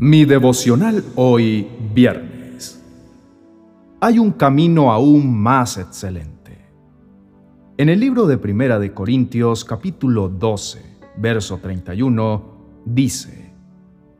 Mi 0.00 0.24
devocional 0.24 1.02
hoy 1.16 1.66
viernes. 1.92 2.80
Hay 4.00 4.20
un 4.20 4.30
camino 4.30 4.92
aún 4.92 5.36
más 5.36 5.76
excelente. 5.76 6.56
En 7.76 7.88
el 7.88 7.98
libro 7.98 8.28
de 8.28 8.38
Primera 8.38 8.78
de 8.78 8.94
Corintios 8.94 9.64
capítulo 9.64 10.28
12, 10.28 11.00
verso 11.16 11.58
31, 11.58 12.44
dice, 12.84 13.52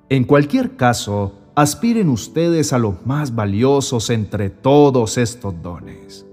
En 0.09 0.25
cualquier 0.25 0.75
caso, 0.75 1.53
aspiren 1.55 2.09
ustedes 2.09 2.73
a 2.73 2.79
los 2.79 3.07
más 3.07 3.33
valiosos 3.33 4.11
entre 4.11 4.51
todos 4.51 5.17
estos 5.17 5.63
dones. 5.63 6.27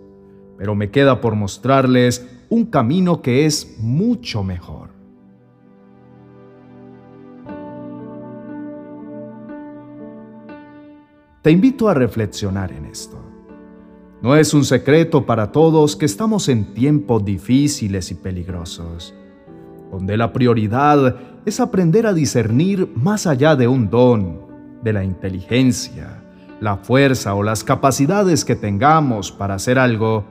Pero 0.57 0.73
me 0.73 0.89
queda 0.89 1.21
por 1.21 1.35
mostrarles 1.35 2.27
un 2.49 2.65
camino 2.65 3.21
que 3.21 3.45
es 3.45 3.75
mucho 3.77 4.43
mejor. 4.43 4.94
Te 11.45 11.51
invito 11.51 11.87
a 11.87 11.93
reflexionar 11.93 12.71
en 12.71 12.85
esto. 12.85 13.19
No 14.23 14.35
es 14.35 14.55
un 14.55 14.65
secreto 14.65 15.27
para 15.27 15.51
todos 15.51 15.95
que 15.95 16.05
estamos 16.05 16.49
en 16.49 16.73
tiempos 16.73 17.23
difíciles 17.23 18.09
y 18.09 18.15
peligrosos, 18.15 19.13
donde 19.91 20.17
la 20.17 20.33
prioridad 20.33 21.17
es 21.45 21.59
aprender 21.59 22.07
a 22.07 22.13
discernir 22.13 22.91
más 22.95 23.27
allá 23.27 23.55
de 23.55 23.67
un 23.67 23.91
don, 23.91 24.39
de 24.81 24.91
la 24.91 25.03
inteligencia, 25.03 26.23
la 26.61 26.77
fuerza 26.77 27.35
o 27.35 27.43
las 27.43 27.63
capacidades 27.63 28.43
que 28.43 28.55
tengamos 28.55 29.31
para 29.31 29.53
hacer 29.53 29.77
algo, 29.77 30.25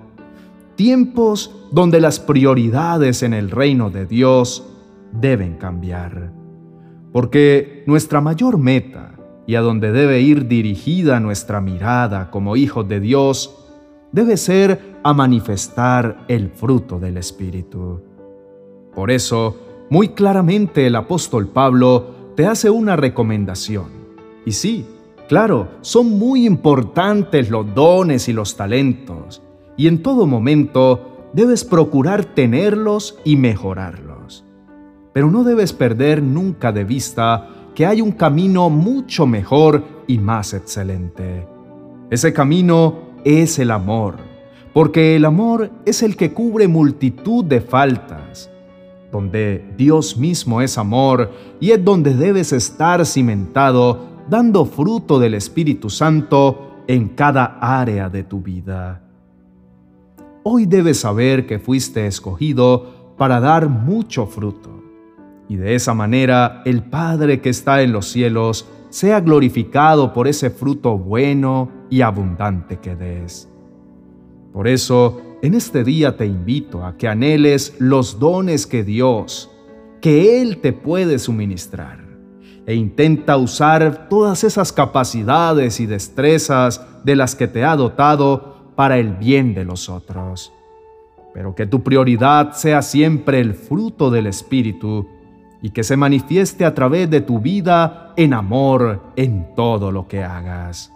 tiempos 0.75 1.55
donde 1.71 2.01
las 2.01 2.19
prioridades 2.19 3.23
en 3.23 3.35
el 3.35 3.53
reino 3.53 3.89
de 3.89 4.07
Dios 4.07 4.67
deben 5.13 5.59
cambiar. 5.59 6.33
Porque 7.13 7.85
nuestra 7.87 8.21
mayor 8.21 8.59
meta 8.59 9.14
y 9.47 9.57
a 9.57 9.61
donde 9.61 9.93
debe 9.93 10.21
ir 10.21 10.49
dirigida 10.49 11.21
nuestra 11.21 11.61
mirada 11.61 12.31
como 12.31 12.57
hijos 12.57 12.89
de 12.89 13.01
Dios, 13.01 13.55
debe 14.13 14.37
ser 14.37 14.95
a 15.03 15.13
manifestar 15.13 16.25
el 16.29 16.49
fruto 16.49 16.99
del 16.99 17.17
Espíritu. 17.17 18.01
Por 18.95 19.11
eso, 19.11 19.57
muy 19.91 20.09
claramente 20.09 20.87
el 20.87 20.97
apóstol 20.97 21.49
Pablo 21.49 22.33
te 22.37 22.47
hace 22.47 22.71
una 22.71 22.97
recomendación. 22.97 23.87
Y 24.47 24.53
sí, 24.53 24.87
claro, 25.29 25.69
son 25.83 26.19
muy 26.19 26.47
importantes 26.47 27.51
los 27.51 27.75
dones 27.75 28.29
y 28.29 28.33
los 28.33 28.57
talentos, 28.57 29.43
y 29.77 29.89
en 29.89 30.03
todo 30.03 30.27
momento 30.27 31.29
debes 31.33 31.65
procurar 31.65 32.25
tenerlos 32.25 33.19
y 33.25 33.37
mejorarlos. 33.37 34.45
Pero 35.13 35.31
no 35.31 35.45
debes 35.45 35.73
perder 35.73 36.23
nunca 36.23 36.73
de 36.73 36.85
vista 36.85 37.49
que 37.75 37.87
hay 37.87 38.01
un 38.01 38.13
camino 38.13 38.71
mucho 38.71 39.27
mejor 39.27 39.83
y 40.07 40.19
más 40.19 40.55
excelente. 40.55 41.47
Ese 42.11 42.33
camino 42.33 43.15
es 43.25 43.59
el 43.59 43.71
amor, 43.71 44.17
porque 44.73 45.17
el 45.17 45.25
amor 45.25 45.71
es 45.85 46.03
el 46.03 46.17
que 46.17 46.33
cubre 46.33 46.69
multitud 46.69 47.45
de 47.45 47.61
faltas, 47.61 48.51
donde 49.11 49.65
Dios 49.77 50.17
mismo 50.17 50.61
es 50.61 50.79
amor 50.79 51.33
y 51.61 51.73
es 51.73 51.85
donde 51.85 52.15
debes 52.15 52.53
estar 52.53 53.05
cimentado 53.05 54.15
dando 54.29 54.65
fruto 54.65 55.19
del 55.19 55.35
Espíritu 55.35 55.91
Santo 55.91 56.83
en 56.87 57.09
cada 57.09 57.59
área 57.61 58.09
de 58.09 58.23
tu 58.25 58.41
vida. 58.41 59.03
Hoy 60.45 60.67
debes 60.67 61.01
saber 61.01 61.47
que 61.47 61.59
fuiste 61.59 62.07
escogido 62.07 63.15
para 63.17 63.41
dar 63.41 63.69
mucho 63.69 64.27
fruto 64.27 64.74
y 65.49 65.57
de 65.57 65.75
esa 65.75 65.95
manera 65.95 66.63
el 66.65 66.83
Padre 66.83 67.41
que 67.41 67.51
está 67.51 67.83
en 67.83 67.93
los 67.93 68.07
cielos 68.07 68.67
sea 68.91 69.21
glorificado 69.21 70.13
por 70.13 70.29
ese 70.29 70.51
fruto 70.51 70.97
bueno 70.97 71.71
y 71.91 72.01
abundante 72.01 72.79
que 72.79 72.95
des. 72.95 73.49
Por 74.53 74.69
eso, 74.69 75.21
en 75.43 75.55
este 75.55 75.83
día 75.83 76.17
te 76.17 76.27
invito 76.27 76.85
a 76.85 76.97
que 76.97 77.09
anheles 77.09 77.75
los 77.81 78.21
dones 78.21 78.67
que 78.67 78.85
Dios, 78.85 79.51
que 80.01 80.41
Él 80.41 80.59
te 80.59 80.73
puede 80.73 81.19
suministrar, 81.19 82.05
e 82.67 82.75
intenta 82.75 83.37
usar 83.37 84.09
todas 84.09 84.45
esas 84.45 84.73
capacidades 84.73 85.81
y 85.81 85.87
destrezas 85.87 86.87
de 87.05 87.17
las 87.17 87.35
que 87.35 87.49
te 87.49 87.65
ha 87.65 87.77
dotado 87.77 88.73
para 88.75 88.99
el 88.99 89.15
bien 89.15 89.55
de 89.55 89.65
los 89.65 89.89
otros. 89.89 90.53
Pero 91.35 91.55
que 91.55 91.67
tu 91.67 91.83
prioridad 91.83 92.53
sea 92.53 92.81
siempre 92.81 93.41
el 93.41 93.55
fruto 93.55 94.11
del 94.11 94.29
Espíritu 94.29 95.09
y 95.65 95.71
que 95.71 95.83
se 95.83 95.97
manifieste 95.97 96.67
a 96.67 96.75
través 96.75 97.09
de 97.09 97.23
tu 97.23 97.41
vida 97.41 98.13
en 98.17 98.35
amor 98.35 99.01
en 99.17 99.55
todo 99.57 99.91
lo 99.91 100.07
que 100.07 100.23
hagas. 100.23 100.93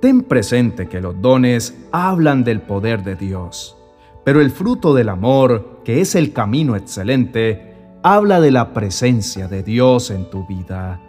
Ten 0.00 0.22
presente 0.22 0.88
que 0.88 1.00
los 1.00 1.20
dones 1.20 1.76
hablan 1.90 2.44
del 2.44 2.60
poder 2.60 3.02
de 3.02 3.16
Dios, 3.16 3.76
pero 4.22 4.40
el 4.40 4.52
fruto 4.52 4.94
del 4.94 5.08
amor, 5.08 5.80
que 5.84 6.00
es 6.00 6.14
el 6.14 6.32
camino 6.32 6.76
excelente, 6.76 7.74
habla 8.04 8.40
de 8.40 8.52
la 8.52 8.72
presencia 8.72 9.48
de 9.48 9.64
Dios 9.64 10.12
en 10.12 10.30
tu 10.30 10.46
vida. 10.46 11.00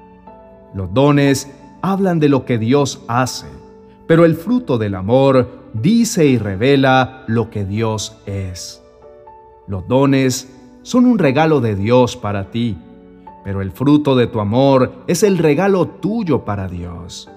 Los 0.73 0.91
dones 0.95 1.51
hablan 1.83 2.19
de 2.19 2.29
lo 2.29 2.43
que 2.43 2.57
Dios 2.57 3.03
hace, 3.07 3.45
pero 4.07 4.25
el 4.25 4.33
fruto 4.33 4.79
del 4.79 4.95
amor 4.95 5.69
dice 5.73 6.25
y 6.25 6.39
revela 6.39 7.23
lo 7.27 7.51
que 7.51 7.65
Dios 7.65 8.17
es. 8.25 8.81
Los 9.67 9.87
dones 9.87 10.49
son 10.83 11.05
un 11.05 11.17
regalo 11.17 11.59
de 11.59 11.75
Dios 11.75 12.15
para 12.15 12.51
ti, 12.51 12.77
pero 13.43 13.61
el 13.61 13.71
fruto 13.71 14.15
de 14.15 14.27
tu 14.27 14.39
amor 14.39 15.03
es 15.07 15.23
el 15.23 15.37
regalo 15.37 15.87
tuyo 15.87 16.45
para 16.45 16.67
Dios. 16.67 17.29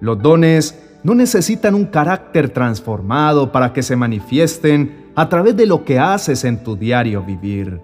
Los 0.00 0.22
dones 0.22 0.98
no 1.02 1.14
necesitan 1.14 1.74
un 1.74 1.86
carácter 1.86 2.50
transformado 2.50 3.50
para 3.52 3.72
que 3.72 3.82
se 3.82 3.96
manifiesten 3.96 5.06
a 5.14 5.28
través 5.28 5.56
de 5.56 5.66
lo 5.66 5.84
que 5.84 5.98
haces 5.98 6.44
en 6.44 6.62
tu 6.62 6.76
diario 6.76 7.22
vivir. 7.22 7.80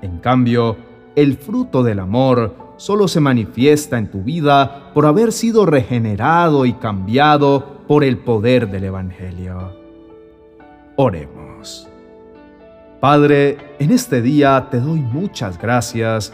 En 0.00 0.18
cambio, 0.18 0.76
el 1.14 1.36
fruto 1.36 1.82
del 1.82 1.98
amor 1.98 2.54
solo 2.76 3.08
se 3.08 3.20
manifiesta 3.20 3.98
en 3.98 4.10
tu 4.10 4.22
vida 4.22 4.92
por 4.94 5.06
haber 5.06 5.32
sido 5.32 5.66
regenerado 5.66 6.66
y 6.66 6.74
cambiado 6.74 7.84
por 7.86 8.04
el 8.04 8.18
poder 8.18 8.70
del 8.70 8.84
Evangelio. 8.84 9.72
Oremos. 10.96 11.88
Padre, 13.06 13.56
en 13.78 13.92
este 13.92 14.20
día 14.20 14.66
te 14.68 14.80
doy 14.80 14.98
muchas 14.98 15.62
gracias 15.62 16.32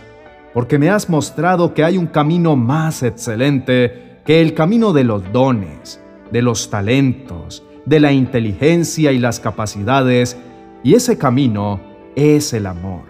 porque 0.55 0.79
me 0.79 0.89
has 0.89 1.11
mostrado 1.11 1.75
que 1.75 1.85
hay 1.85 1.99
un 1.99 2.07
camino 2.07 2.57
más 2.57 3.03
excelente 3.03 4.21
que 4.25 4.41
el 4.41 4.55
camino 4.55 4.95
de 4.95 5.05
los 5.05 5.31
dones, 5.35 6.03
de 6.31 6.41
los 6.41 6.71
talentos, 6.71 7.63
de 7.85 8.01
la 8.01 8.13
inteligencia 8.13 9.13
y 9.13 9.19
las 9.19 9.39
capacidades, 9.39 10.39
y 10.83 10.95
ese 10.95 11.19
camino 11.19 11.79
es 12.17 12.55
el 12.55 12.65
amor, 12.65 13.03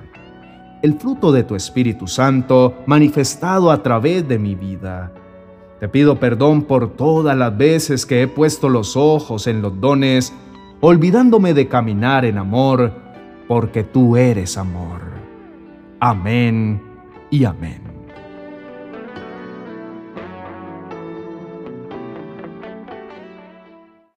el 0.83 0.95
fruto 0.95 1.31
de 1.31 1.45
tu 1.45 1.55
Espíritu 1.55 2.09
Santo 2.09 2.79
manifestado 2.87 3.71
a 3.71 3.81
través 3.81 4.27
de 4.27 4.41
mi 4.41 4.57
vida. 4.57 5.13
Te 5.79 5.89
pido 5.89 6.19
perdón 6.19 6.63
por 6.63 6.97
todas 6.97 7.37
las 7.37 7.57
veces 7.57 8.07
que 8.07 8.23
he 8.23 8.27
puesto 8.27 8.69
los 8.69 8.97
ojos 8.97 9.47
en 9.47 9.63
los 9.63 9.81
dones, 9.81 10.33
olvidándome 10.81 11.55
de 11.55 11.69
caminar 11.69 12.25
en 12.25 12.39
amor, 12.39 13.12
porque 13.47 13.83
tú 13.83 14.17
eres 14.17 14.57
amor. 14.57 15.01
Amén 16.01 16.81
y 17.31 17.45
amén. 17.45 17.92